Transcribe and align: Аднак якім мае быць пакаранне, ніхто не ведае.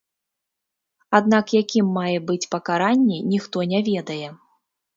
Аднак 1.17 1.45
якім 1.61 1.93
мае 1.99 2.15
быць 2.31 2.49
пакаранне, 2.55 3.17
ніхто 3.37 3.57
не 3.77 3.87
ведае. 3.95 4.27